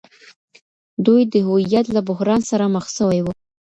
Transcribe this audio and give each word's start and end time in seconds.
دوی 1.05 1.21
د 1.33 1.35
هويت 1.47 1.85
له 1.95 2.01
بحران 2.07 2.41
سره 2.49 2.65
مخ 2.75 2.85
سوي 2.97 3.19
وو. 3.21 3.33